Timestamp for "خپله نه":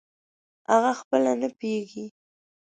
0.99-1.49